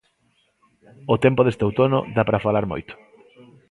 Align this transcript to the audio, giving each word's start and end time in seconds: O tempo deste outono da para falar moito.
O 1.13 1.15
tempo 1.23 1.41
deste 1.43 1.65
outono 1.67 1.99
da 2.15 2.23
para 2.27 2.43
falar 2.45 2.65
moito. 2.71 2.93